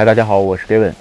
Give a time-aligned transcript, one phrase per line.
[0.00, 0.94] 嗨，大家好，我是 David。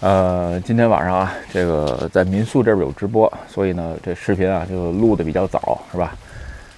[0.00, 6.12] 呃，今天晚上啊，这个在民宿这边有直播，所以呢，这视频啊就录的比较早，是吧？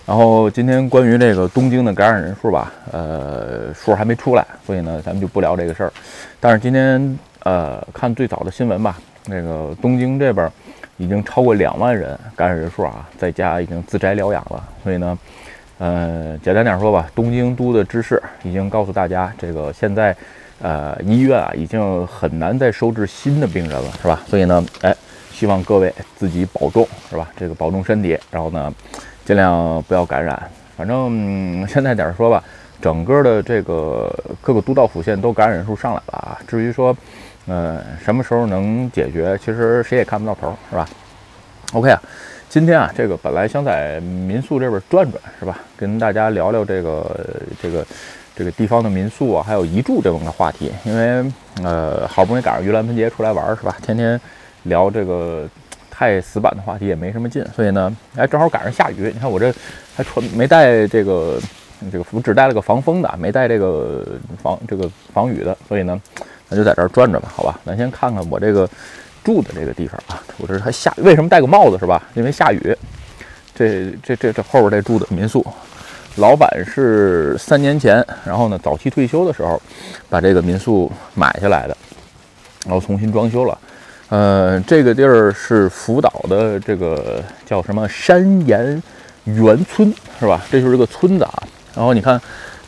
[0.04, 5.92] 然后今天关于这个东京的感染人数吧，呃，数还没出来，所以呢，咱们就不聊这个事儿。
[6.38, 10.52] 但是今天呃，看最早的新闻吧，那个东京这边
[10.98, 14.62] 已经超过两万人感染人数啊，在家已经自宅疗养了。
[14.84, 15.18] 所以呢，
[15.78, 20.14] 呃，简单点说吧，东京都的知事已经告诉大家，这个现在。
[20.62, 24.22] 呃，医院啊，已经很难再收治新的病人了，是吧？
[24.26, 24.96] 所以呢，哎，
[25.30, 27.28] 希望各位自己保重，是吧？
[27.36, 28.72] 这个保重身体，然后呢，
[29.24, 30.50] 尽量不要感染。
[30.74, 32.42] 反正现在点说吧，
[32.80, 36.38] 整个的这个各个都道府县都感染人数上来了啊。
[36.48, 36.96] 至于说，
[37.46, 40.88] 呃，什么时候能解决，其实谁也看不到头，是吧
[41.74, 42.02] ？OK 啊，
[42.48, 45.58] 今天啊，这个本来想在民宿这边转转，是吧？
[45.76, 47.20] 跟大家聊聊这个
[47.60, 47.86] 这个。
[48.36, 51.32] 这个地方的民宿啊，还有遗住这种的话题，因为
[51.64, 53.74] 呃，好不容易赶上盂兰盆节出来玩是吧？
[53.82, 54.20] 天天
[54.64, 55.48] 聊这个
[55.90, 59.10] 太死板的话题也没什么劲，所以呢，哎，正好赶上下雨。
[59.12, 59.50] 你看我这
[59.96, 61.40] 还穿没带这个
[61.90, 64.04] 这个，我只带了个防风的，没带这个
[64.42, 65.98] 防这个防雨的，所以呢，
[66.50, 67.58] 那就在这儿转转吧，好吧？
[67.64, 68.68] 咱先看看我这个
[69.24, 72.02] 住的这个地方啊，我这还下，为什么戴个帽子是吧？
[72.14, 72.76] 因为下雨。
[73.58, 75.42] 这这这这后边这住的民宿。
[76.16, 79.60] 老板是三年前，然后呢，早期退休的时候，
[80.08, 81.76] 把这个民宿买下来的，
[82.64, 83.58] 然后重新装修了。
[84.08, 88.82] 呃，这个地儿是福岛的这个叫什么山岩
[89.24, 90.40] 原村，是吧？
[90.50, 91.42] 这就是个村子啊。
[91.74, 92.18] 然后你看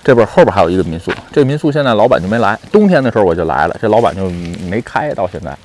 [0.05, 4.29] 这边后边还有一个民宿，这个民宿现在老板就没来，冬天的时候我就来了，这老板就
[4.69, 5.57] 没开到现在。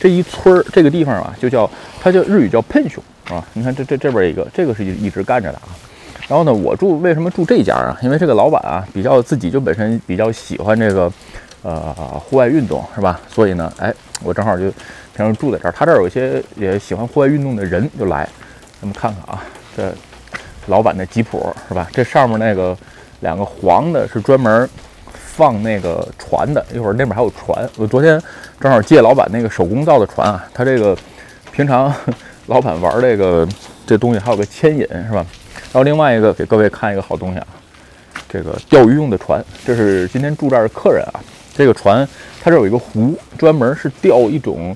[0.00, 1.68] 这一村儿这个地方啊，就叫
[2.00, 3.44] 它叫日语叫喷熊啊。
[3.52, 5.68] 你看这这这边一个，这个是一一直干着的啊。
[6.28, 7.96] 然后呢，我住为什么住这家啊？
[8.02, 11.12] 因为这个老板啊，比较自己就本身比较喜欢这个，
[11.62, 13.20] 呃，户外运动，是吧？
[13.28, 14.64] 所以呢，哎，我正好就
[15.14, 15.72] 平时住在这儿。
[15.72, 18.28] 他这儿有一些也喜欢户外运动的人就来，
[18.80, 19.42] 咱们看看啊，
[19.76, 19.94] 这
[20.66, 21.88] 老板的吉普是吧？
[21.92, 22.76] 这上面那个
[23.20, 24.68] 两个黄的是专门
[25.12, 27.68] 放那个船的，一会儿那边还有船。
[27.76, 28.20] 我昨天
[28.60, 30.96] 正好借老板那个手工造的船啊，他这个
[31.52, 31.94] 平常
[32.46, 33.46] 老板玩这个
[33.86, 35.24] 这东西还有个牵引，是吧？
[35.76, 37.46] 然后另外一个给各位看一个好东西啊，
[38.30, 41.20] 这个钓鱼用的船，这是今天住这儿的客人啊。
[41.54, 42.08] 这个船
[42.42, 44.74] 它这有一个湖，专门是钓一种，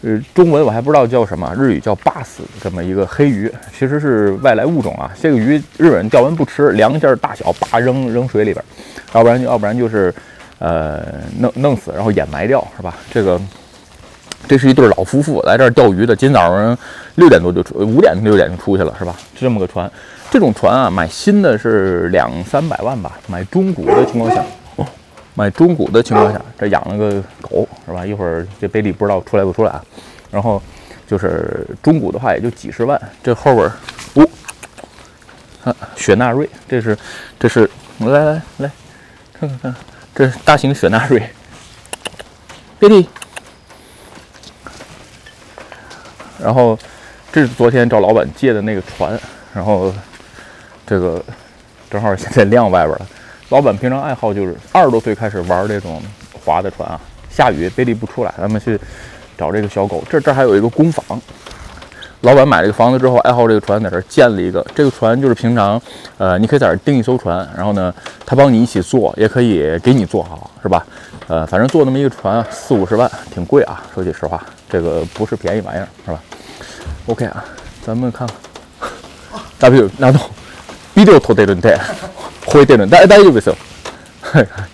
[0.00, 5.12] 呃，中文我还不知道叫什么，日语叫巴斯这么一个黑鱼，其实是外来物种啊。
[5.20, 8.64] 这个鱼日本人钓完不吃，量件大小，叭扔扔水里边，
[9.12, 10.14] 要不然要不然就是，
[10.60, 11.04] 呃，
[11.38, 12.96] 弄弄死然后掩埋掉，是吧？
[13.10, 13.38] 这个。
[14.46, 16.78] 这是一对老夫妇来这儿钓鱼的，今早上
[17.16, 19.14] 六点多就出，五点六点就出去了，是吧？
[19.34, 19.90] 就这么个船，
[20.30, 24.44] 这种船啊，买新的是两三百万吧，买中古的情况下，
[25.34, 28.04] 买中古的情况下，这养了个狗，是吧？
[28.04, 29.82] 一会儿这贝利不知道出来不出来啊？
[30.30, 30.62] 然后
[31.06, 33.00] 就是中古的话，也就几十万。
[33.22, 33.72] 这后边，
[34.14, 34.28] 哦，
[35.64, 36.96] 看雪纳瑞，这是
[37.38, 37.68] 这是
[38.00, 38.70] 来来来，
[39.32, 39.74] 看看看，
[40.14, 41.22] 这是大型雪纳瑞，
[42.78, 43.08] 贝利。
[46.38, 46.78] 然后，
[47.32, 49.18] 这是昨天找老板借的那个船，
[49.52, 49.92] 然后
[50.88, 51.22] 这个
[51.90, 53.06] 正好现在晾外边了。
[53.50, 56.02] 老板平常爱好就是二十多岁开始玩这种
[56.44, 56.98] 划的船啊，
[57.30, 58.80] 下雨背力不出来，咱们去
[59.36, 60.02] 找这个小狗。
[60.08, 61.20] 这这还有一个工坊，
[62.22, 64.64] 老板买这个房子之后，爱好这个船，在这建了一个。
[64.74, 65.80] 这个船就是平常，
[66.16, 67.94] 呃，你可以在这订一艘船，然后呢，
[68.24, 70.86] 他帮你一起做，也可以给你做好，是吧？
[71.26, 73.82] 呃，反正做那么一个船，四五十万，挺贵啊。
[73.94, 74.42] 说句实话。
[74.70, 76.20] 这个不是便宜玩意儿，是吧
[77.06, 77.44] ？OK 啊，
[77.82, 78.36] 咱们看看。
[79.58, 80.20] W 拿走
[80.97, 81.79] ビデオ撮ってるんで
[82.51, 83.55] 超えてるんで大丈夫ですよ。
[84.21, 84.69] はいはい。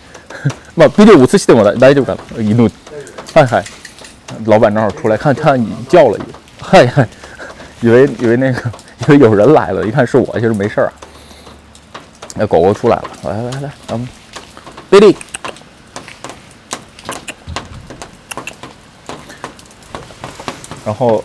[0.76, 2.42] まあビデオ映しても大丈夫かな？
[2.42, 2.72] 犬。
[3.34, 3.66] はいはい。
[4.46, 6.22] 老板正好出来看，看你叫了一，
[6.62, 7.08] 嗨嗨，
[7.82, 8.72] 以为以为那个
[9.08, 10.94] 以为有人来了，一看是我，其实没事儿啊。
[12.36, 14.08] 那狗狗出来了，来来来，咱们，
[14.92, 15.16] Billy。
[20.86, 21.24] 然后，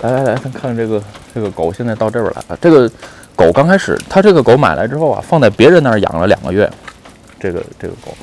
[0.00, 1.02] 来来来，咱看这个
[1.34, 2.58] 这个狗现在到这边来了。
[2.60, 2.90] 这个
[3.35, 6.69] 狗刚开始，他这个狗买来之后啊，放在别人那儿养了两个月。
[7.39, 8.15] 这个这个狗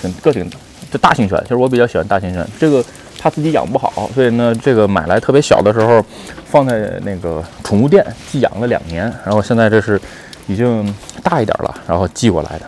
[0.00, 0.56] 挺个性的，
[0.92, 1.36] 这大型犬。
[1.42, 2.46] 其实我比较喜欢大型犬。
[2.58, 2.84] 这个
[3.18, 6.04] 他自己养不好，所以呢，这个买来特别小的时候，
[6.44, 9.12] 放在那个宠物店寄养了两年。
[9.24, 10.00] 然后现在这是
[10.46, 12.66] 已经大一点了，然后寄过来的，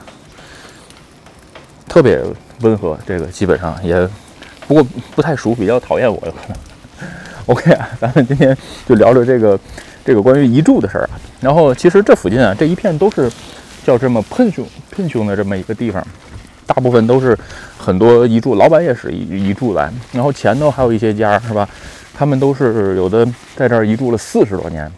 [1.89, 2.21] 特别
[2.63, 2.99] 温和。
[3.07, 4.09] 这个基本上也
[4.67, 4.85] 不过
[5.15, 6.57] 不太熟，比较讨厌我有可能。
[7.47, 8.57] OK 啊， 咱们今天
[8.87, 9.59] 就聊聊这个
[10.05, 11.21] 这个关于遗住的事儿啊。
[11.41, 13.31] 然后其实这附近啊，这一片都是
[13.85, 16.07] 叫这么喷熊喷熊的这么一个地方，
[16.67, 17.37] 大部分都是
[17.77, 21.69] 很多移住，老板也是移移住来，然后前头还有一些家是吧？
[22.15, 24.91] 他们都是有的在这儿移住了四十多年。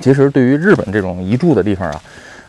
[0.00, 2.00] 其实对于日本这种移住的地方啊，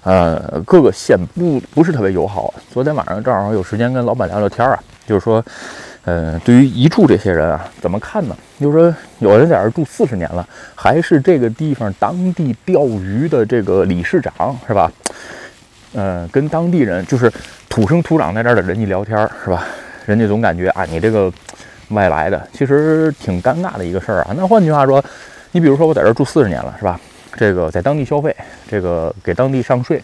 [0.03, 2.53] 呃，各个县不不是特别友好。
[2.71, 5.43] 昨天晚上正好有时间跟老板聊聊天啊，就是说，
[6.03, 8.35] 呃，对于移住这些人啊，怎么看呢？
[8.59, 14.91] 就是说，有人在这住四十年了，还是这个地方当地钓鱼的这个理事长是吧？
[15.93, 17.31] 呃，跟当地人就是
[17.69, 19.65] 土生土长在这儿的人一聊天是吧？
[20.05, 21.31] 人家总感觉啊，你这个
[21.89, 24.33] 外来的，其实挺尴尬的一个事儿啊。
[24.35, 25.03] 那换句话说，
[25.51, 26.99] 你比如说我在这儿住四十年了是吧？
[27.35, 28.35] 这个在当地消费，
[28.67, 30.01] 这个给当地上税，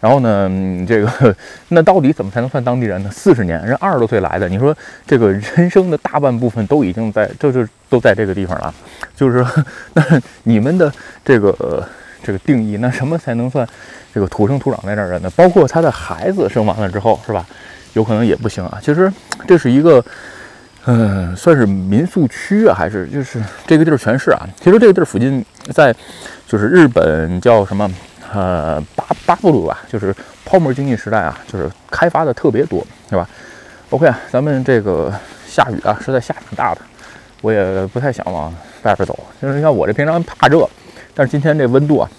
[0.00, 0.50] 然后呢，
[0.86, 1.34] 这个
[1.68, 3.10] 那到底怎么才能算当地人呢？
[3.10, 8.74] 四十年，人二十多岁来的，你说这个人生的大半部分都已经在，这就都在这个地方了，
[9.16, 9.64] 就是说，
[9.94, 10.02] 那
[10.44, 10.92] 你们的
[11.24, 11.86] 这个
[12.22, 13.66] 这个定义，那什么才能算
[14.14, 15.30] 这个土生土长在这儿人呢？
[15.36, 17.46] 包括他的孩子生完了之后，是吧？
[17.94, 18.78] 有可能也不行啊。
[18.82, 19.12] 其实
[19.46, 20.04] 这是一个。
[20.90, 24.48] 嗯，算是民宿区啊，还是就是这个地儿全是啊。
[24.58, 25.94] 其实这个地儿附近，在
[26.46, 27.90] 就是日本叫什么
[28.32, 30.14] 呃巴巴布鲁吧，就是
[30.44, 33.28] 泡沫经济时代啊，就是开发的特别多，是吧
[33.90, 35.12] ？OK 啊，咱们这个
[35.46, 36.80] 下雨啊，实在下挺大的，
[37.40, 38.52] 我也不太想往
[38.82, 39.18] 外边走。
[39.40, 40.68] 就是像我这平常怕热，
[41.14, 42.10] 但是今天这温度啊，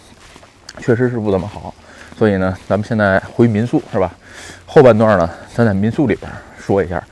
[0.80, 1.74] 确实是不怎么好，
[2.18, 4.12] 所以呢，咱们现在回民宿是吧？
[4.66, 7.04] 后半段呢，咱在民宿里边说一下。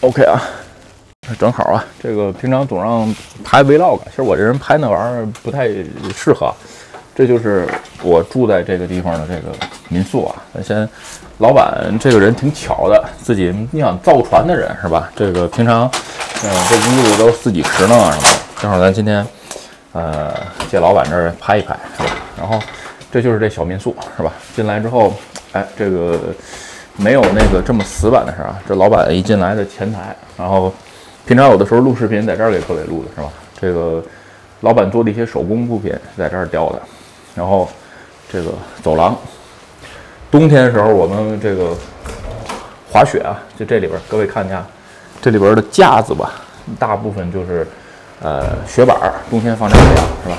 [0.00, 0.40] OK 啊，
[1.38, 3.12] 正好啊，这个平常总让
[3.42, 5.68] 拍 Vlog，其实我这人拍那玩意儿不太
[6.14, 6.54] 适合。
[7.18, 7.66] 这就是
[8.00, 9.52] 我住在这个地方的这个
[9.88, 10.36] 民宿啊。
[10.54, 10.88] 咱先，
[11.38, 15.10] 老板这个人挺巧的，自己你想造船的人是吧？
[15.16, 15.90] 这个平常，
[16.44, 18.38] 嗯，这屋子都自己持呢什么。
[18.60, 19.26] 正好咱今天，
[19.94, 20.32] 呃，
[20.70, 22.10] 借老板这儿拍一拍是吧？
[22.38, 22.56] 然后
[23.10, 24.32] 这就是这小民宿是吧？
[24.54, 25.12] 进来之后，
[25.50, 26.16] 哎，这个。
[27.00, 28.60] 没有那个这么死板的事啊！
[28.66, 30.74] 这老板一进来的前台，然后
[31.26, 33.30] 平常有的时候录视频在这儿给各位录的是吧？
[33.60, 34.02] 这个
[34.62, 36.82] 老板做的一些手工物品在这儿雕的，
[37.38, 37.68] 然后
[38.30, 38.50] 这个
[38.82, 39.16] 走廊，
[40.30, 41.74] 冬天的时候我们这个
[42.92, 44.62] 滑雪啊，就这里边各位看一下，
[45.22, 46.32] 这里边的架子吧，
[46.78, 47.66] 大部分就是
[48.20, 48.94] 呃雪板，
[49.30, 49.82] 冬天放这里
[50.24, 50.36] 是吧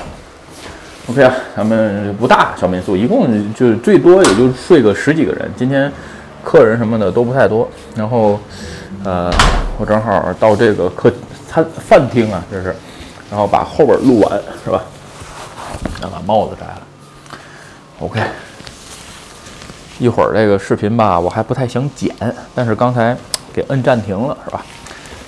[1.08, 5.90] ？OK 啊，咱们不大小民宿，一共就最多也就睡个十几个人，今天。
[6.42, 8.40] 客人什么的都不太多，然后，
[9.04, 9.30] 呃，
[9.76, 11.12] 我正好到这个客
[11.46, 12.74] 餐饭厅啊，这是，
[13.30, 14.82] 然后把后边录完是吧？
[16.00, 16.80] 然后把帽子摘了
[18.00, 18.20] ，OK。
[19.98, 22.14] 一会儿这个视频吧，我还不太想剪，
[22.54, 23.16] 但是刚才
[23.52, 24.64] 给摁暂停了是吧？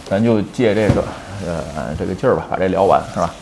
[0.08, 1.04] 咱就借这个
[1.46, 3.32] 呃这个劲儿吧，把这聊完是吧？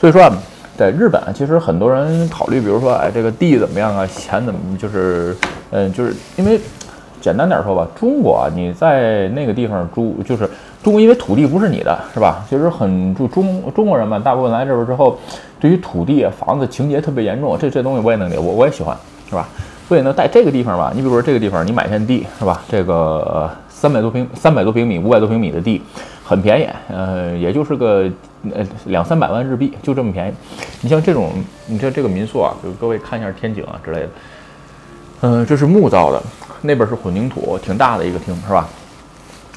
[0.00, 0.36] 所以说啊，
[0.76, 5.36] 在日本其实很多人考虑，比如说哎这个地怎么样啊，钱怎么就是
[5.70, 6.60] 嗯就是因为。
[7.20, 10.50] 简单点说吧，中国，你在那个地方住，就是
[10.82, 12.44] 中国，因为土地不是你的，是吧？
[12.50, 15.16] 其实很就中中国人嘛，大部分来这边之后，
[15.62, 17.56] 对于土地啊、房子情节特别严重。
[17.56, 18.96] 这这东西我也能理解，我我也喜欢，
[19.30, 19.46] 是吧？
[19.86, 22.60] 所以呢，在这个地方吧，你比如说这个地方，你买片地，是吧？
[22.68, 25.80] 这个三百多平、三百多平米、五百多平米的地，
[26.24, 28.10] 很便宜，呃，也就是个
[28.52, 30.32] 呃两三百万日币，就这么便宜。
[30.80, 31.30] 你像这种，
[31.68, 34.08] 你像这个民宿啊，就各位看一下天井啊之类的，
[35.20, 36.20] 嗯，这是木造的。
[36.60, 38.68] 那边是混凝土，挺大的一个厅，是吧？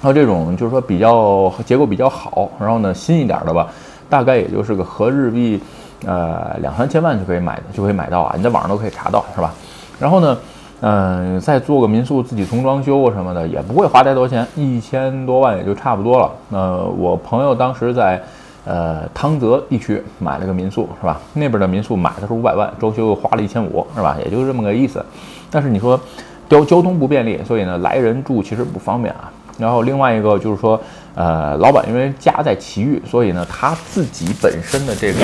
[0.01, 3.67] 还有这种就是说比较结构比较好，然后呢新一点的吧，
[4.09, 5.59] 大概也就是个合日币，
[6.05, 9.53] 呃两三千万就可以买，就可以买到啊，你在网上都可以查到，是吧？
[9.99, 10.37] 然后呢，
[10.81, 16.31] 嗯，再做个民宿，自己重装修什么的，也不会花太多钱，一千多万也就差不多了。
[16.49, 16.59] 那
[16.97, 18.21] 我朋友当时在
[18.65, 21.19] 呃汤泽地区买了个民宿，是吧？
[21.33, 24.17] 那边的民宿买的是五百万，装修又花了一千五，是吧？
[24.23, 25.05] 也就是这么个意思。
[25.49, 25.99] 但是你说。
[26.47, 29.31] 交交通不便利，所以呢，来人住其实不方便啊。
[29.57, 30.79] 然后另外一个就是说，
[31.15, 35.19] 呃，老板因为家在祁玉，所以呢，他自己本身的这个，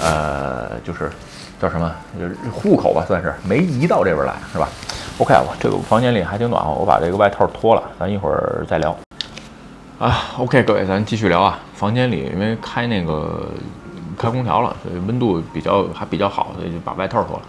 [0.00, 1.10] 呃，就是
[1.60, 4.68] 叫什么，就是户口吧，算是没移到这边来，是吧
[5.18, 8.96] ？OK，我这个房间里还挺暖和，我把这个外套脱了，咱一会儿再聊。
[9.98, 11.58] 啊，OK，各位，咱继续聊啊。
[11.74, 13.48] 房间里因为开那个
[14.18, 17.42] 开空调了，所以温度比较还比较好，所以就把外套脱了。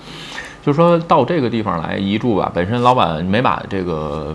[0.66, 4.34] 就是说到这个地方来移住吧，本身老板没把这个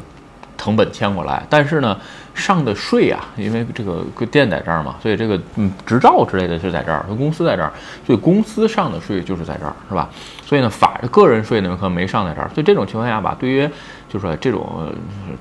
[0.63, 1.99] 成本迁过来，但是呢，
[2.35, 7.73] 上的税啊，因为这个店在这儿嘛，所以这个嗯执照之类的是在这儿，公司在这儿，
[8.07, 10.09] 所以公司上的税就是在这儿，是吧？
[10.47, 13.69] 所以呢，法个人税呢可能没上在这儿，所以这种情况下吧，对于
[14.09, 14.87] 就是说这种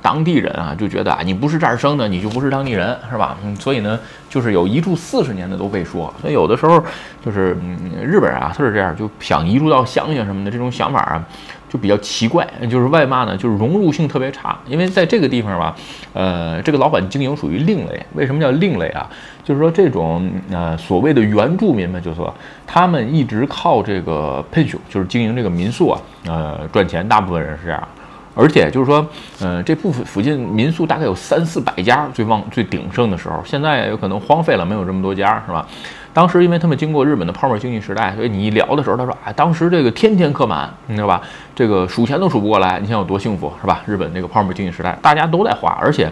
[0.01, 3.37] 当地人啊，就觉得啊，你不是这儿生的，你就不是当地人，是吧？
[3.43, 3.99] 嗯， 所以呢，
[4.29, 6.83] 就是有移住四十年的都被说，所以有的时候
[7.23, 11.23] 就是嗯，日本人啊，他是这样，就想移住到乡下什么的，这种想法啊，
[11.71, 14.59] 就比较奇怪，就是外贸呢，就是融入性特别差。
[14.67, 15.73] 因为在这个地方吧，
[16.11, 18.05] 呃，这个老板经营属于另类。
[18.13, 19.09] 为什么叫另类啊？
[19.45, 22.33] 就是说这种呃所谓的原住民们，就说
[22.67, 27.07] 他们一直靠这个 p e n s i o 就是经营这个民宿啊，呃赚钱。
[27.07, 27.87] 大部分人是这样。
[28.33, 29.05] 而且就是说，
[29.41, 35.67] 呃，这部分附近民宿大概有三四百家，最旺最鼎盛的时候，现在有可能荒废了，没有这么多家，是吧？
[36.13, 41.21] 当时因为他们经过日本的泡沫经济时代，所以你一聊的时候，他说，哎，当时这个天天客满，你知道吧？
[41.53, 43.81] 这个数钱都数不过来，你想有多幸福，是吧？
[43.85, 46.09] 日本那个泡沫经济时代，大家都在花，而且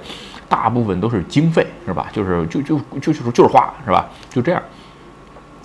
[0.47, 2.07] 大部分都是经费，是吧？
[2.11, 4.07] 就是就就就就是就是花，是吧？
[4.29, 4.61] 就这样，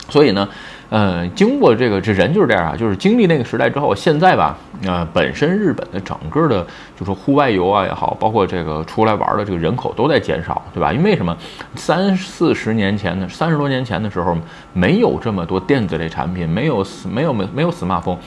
[0.09, 0.49] 所以呢。
[0.91, 6.65] 呃，经过这个，这人就是这样啊，就是经历那个时代之后，现在吧，呃，本身日本的整个的，
[6.99, 10.93] 就说户外游啊也好，包括这个出来玩的这个人口都在减少，对吧？
[10.93, 11.37] 因为什么？
[11.75, 14.37] 三四十年前的，三十多年前的时候，
[14.73, 18.19] 没有这么多电子类产品，没有没有没没有 smartphone，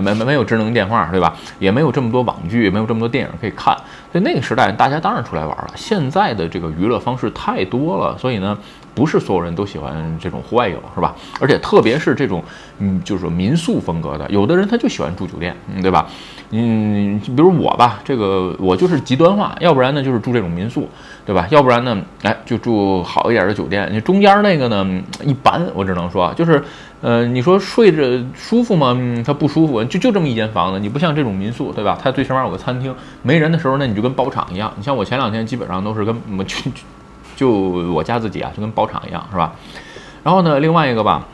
[0.00, 1.34] 没没没有智能电话，对吧？
[1.58, 3.76] 也没有这么多网剧，没有这么多电影可以看。
[4.12, 5.70] 在那个时代，大家当然出来玩了。
[5.74, 8.56] 现在的这个娱乐方式太多了，所以呢。
[8.94, 11.12] 不是所有人都喜欢这种户外游，是吧？
[11.40, 12.40] 而且特别是这种，
[12.78, 16.06] 嗯，就是民宿风格的，有的人他就喜欢住酒店，嗯，对吧？
[16.50, 20.88] 嗯，比如我吧，这个我就是极端化，要不然呢就是住这种民宿，
[21.26, 21.46] 对吧？
[21.50, 23.88] 要不然呢，哎，就住好一点的酒店。
[23.92, 24.86] 你中间那个呢，
[25.24, 26.62] 一般，我只能说，就是，
[27.00, 28.02] 呃，你说睡着
[28.34, 28.96] 舒服吗？
[29.26, 31.98] 它不舒服，就就这么一间房子，你不像这种民宿，对吧？
[32.02, 34.72] 它最起码有个餐厅，没人的时候呢，你就跟包场一样。
[34.76, 36.70] 你像我前两天基本上都是跟 我去。
[37.36, 39.52] 就我家自己啊，就跟包场一样，是吧？
[40.22, 41.26] 然后呢，另外一个吧，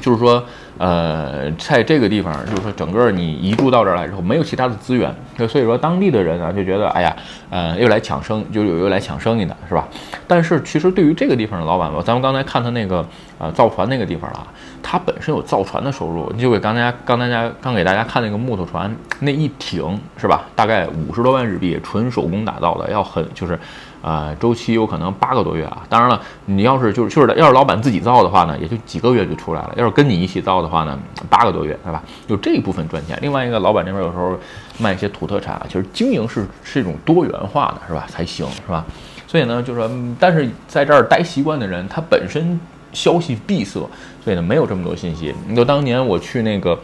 [0.00, 0.44] 就是说，
[0.78, 5.14] 呃，在这个地方，就是说，整个你移住到这儿来之后，没有其他的资源，
[5.48, 7.14] 所以说当地的人啊，就觉得，哎呀，
[7.50, 9.86] 呃，又来抢生，就有又来抢生意的，是吧？
[10.26, 13.06] 但是其实对于这个地方的老板吧，咱们刚才看他那个
[13.38, 14.46] 呃造船那个地方了，
[14.82, 20.42] 他本身有造船的收入，就给刚才刚大家刚给大家看那个木头船，那一艇是吧？
[20.56, 23.58] 大概五十多万日币，纯手工打造的，要很就是。
[24.02, 25.84] 啊，周期有可能八个多月啊！
[25.88, 32.02] 当然了，你要是就是就是要是老板自己造的话呢，也就几个月就出来了；要是跟你一起造的话呢，八个多月，对吧？
[32.26, 33.18] 就这一部分赚钱。
[33.20, 34.38] 另外一个老板这边有时候
[34.78, 38.06] 卖一些土特产啊，其实经营是是一种多元化的，是吧？
[38.08, 38.84] 才行，是吧？
[39.26, 42.58] 所以呢，就是说，但是在这儿待习惯的人，他本身
[42.92, 43.80] 消息闭塞，
[44.22, 45.34] 所以呢，没有这么多信息。
[45.48, 46.78] 你就当年我去那个，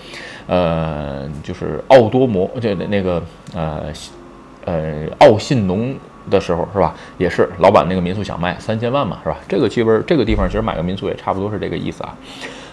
[0.46, 3.22] 呃，就是奥多摩，就那个
[3.54, 3.84] 呃
[4.64, 5.96] 呃奥信农。
[6.30, 9.38] 的时候是吧，也是老板那个民宿想卖三千万嘛，是吧？
[9.48, 12.14] 这个气温，这个地方其实买个民宿也差不多是这个意思啊。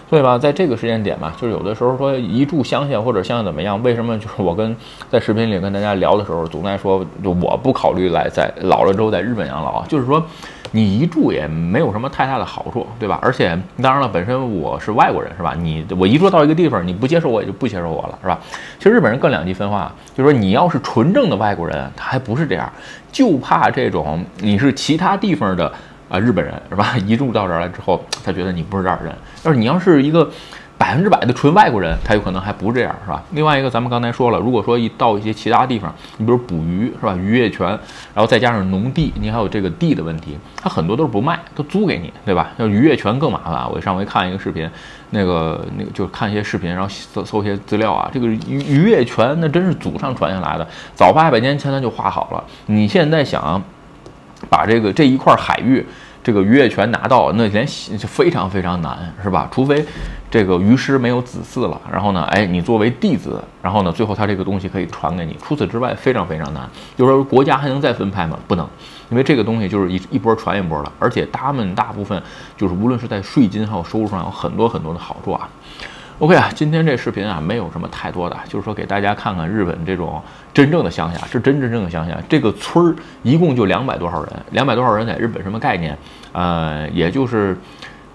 [0.08, 3.82] 所以吧，在这个时间点嘛，就是有的时候说一住乡下或者乡下怎么样？
[3.82, 4.76] 为什么就是我跟
[5.10, 10.24] 在视频里跟大家聊的时候，总在说就我不考虑来在老了之后在日本养老，就是说。
[10.72, 13.18] 你一住也没有什么太大的好处，对吧？
[13.22, 15.54] 而且当然了，本身我是外国人，是吧？
[15.58, 18.38] 你我一住到一个地方，你不接受我，也就不接受我了，是吧？
[18.76, 22.70] 其实日本人更两极分化，就是说你要是纯正的外国人，他还不是这样，
[23.12, 25.72] 就怕这种你是其他地方的
[26.08, 26.94] 啊日本人，是吧？
[27.06, 29.14] 一住到这儿来之后，他觉得你不是这儿人。
[29.44, 30.30] 要是你要是一个。
[30.78, 33.24] 百分之百的纯外国人，他有可能还不这样，是吧？
[33.30, 37.16] 另外一个，咱们刚才说了，如果说一到一些其他地方，你比如捕鱼，是吧？
[37.16, 42.50] 渔业权，然后再加上农地，你还有这个地的问题，他很多都是不卖，都租给你，对吧？
[42.58, 43.66] 要渔业权更麻烦。
[43.72, 44.68] 我上回看一个视频，
[45.08, 52.44] 那个那个就看一些视频，然后搜搜一些资料啊，这个渔渔业权那真是祖上传下来的，早八百年前他就画好了。
[52.66, 53.62] 你现在想
[54.48, 55.84] 把这个这一块海域。
[56.24, 59.48] 这个渔业权拿到，那连就非常非常难，是吧？
[59.52, 59.86] 除非
[60.28, 65.36] 这个鱼师没有子嗣了，然后呢，哎，你作为弟子，然后呢，最后他这个东西可以传给你。
[65.40, 66.68] 除此之外，非常非常难。
[66.96, 68.36] 就是说，国家还能再分派吗？
[68.48, 68.68] 不能，
[69.08, 72.20] 因为这个东西就是一一波传一波了，而且他们大部分
[72.56, 75.48] 就是无论是在税金还有收入上有很多很多的好处啊。
[76.18, 80.18] OK 啊，今天这视频啊，没有什么太多的，就是说给大家看看日本这种
[80.54, 82.16] 真正的乡下，是真真正的乡下。
[82.26, 85.94] 这个村儿一共就两百多少人，两百多少人在日本什么概念？
[86.32, 87.54] 呃，也就是，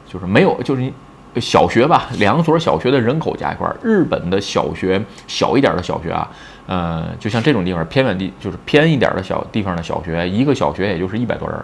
[0.08, 0.91] 就是没有，就是
[1.36, 6.27] 小学吧，两所小学的人口加一块儿，日本的小学小一点的小学啊。
[6.67, 11.58] 呃，就像这种地方偏远地，就是偏一点的小地方的小学，一个小学也就是一百多人。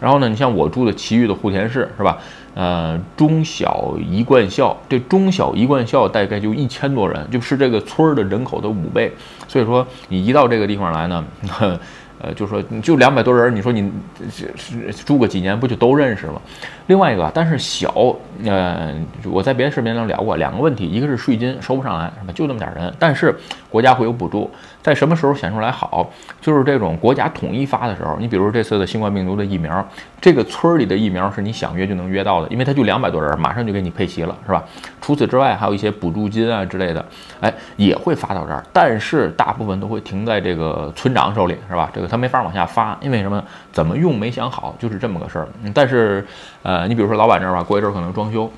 [0.00, 2.18] 然后呢，你像我住的奇遇的户田市，是吧？
[2.54, 9.12] 呃，中小一贯校，这中小一贯校大概就一千多人，就是这个村儿的人口的五倍。
[9.48, 11.24] 所以说，你一到这个地方来呢。
[12.22, 13.92] 呃，就说就两百多人，你说你
[14.30, 16.40] 是住个几年不就都认识了？
[16.86, 18.94] 另外一个，但是小，呃，
[19.24, 22.32] 我在别的视频上聊过两个问题，一个是税金收不上来，是吧？
[22.32, 23.36] 就那么点人，但是
[23.68, 24.50] 国家会有补助。
[24.84, 26.06] 在什么时候显出来好？
[26.42, 28.18] 就是这种国家统一发的时候。
[28.20, 29.82] 你比如这次的新冠病毒的疫苗，
[30.20, 34.62] 这个村里的疫苗是你想约就能约到的，因为它就两百多人，马上就给你配齐了，是吧？
[35.00, 37.02] 除此之外，还有一些补助金啊之类的，
[37.40, 41.90] 哎，也会发到这儿，但是大部分都会停在这个村长手里，是吧？
[41.94, 43.42] 这个他没法往下发，因为什么？
[43.72, 45.48] 怎么用没想好，就是这么个事儿。
[45.72, 46.22] 但是，
[46.62, 48.50] 呃，你比如说老板这儿吧，过一阵儿可能装修。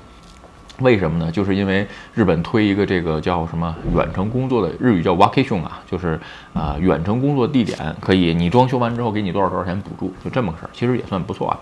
[0.79, 1.31] 为什么呢？
[1.31, 6.19] 就是因为日本推一个这个叫什么远程工作的日语叫 vacation 啊，就是
[6.53, 11.59] 啊远程工作地点可以你装修完之后给你多少多少钱补助，就这么个事儿，其实也算不错啊。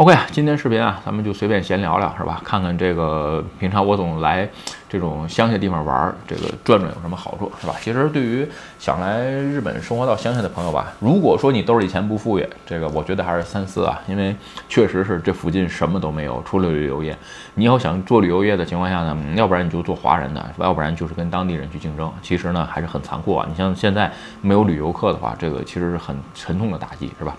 [0.00, 2.40] OK，今天视频啊，咱们就随便闲聊聊，是吧？
[2.42, 4.48] 看看这个平常我总来
[4.88, 7.74] 这种乡下地方玩，这个转转有什么好处，是吧？
[7.82, 14.34] 其实对于想来日本生活到乡下的朋友吧，如果说你兜里钱不富裕，这个我觉得还是三思啊，因为
[14.70, 17.14] 确实是这附近什么都没有，除了旅游业。
[17.54, 22.10] 你要想做旅游业的情况下呢，要不然你就做华人的，要不然就是跟当地人去竞争。
[22.22, 23.44] 其实呢，还是很残酷啊。
[23.46, 27.36] 你像现在没有旅游客的话，这个其实是很沉痛的打击，是吧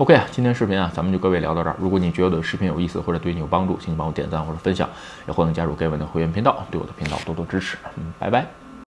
[0.00, 1.76] ？OK 啊，今天视频啊，咱们就各位聊到这儿。
[1.78, 4.88] 如果你觉得视频有意思或者对你有帮助，请你帮我点赞或者分享，
[5.28, 7.76] 也欢迎加入盖文的会员频道，对我的频道多多支持。
[7.98, 8.46] 嗯，拜拜。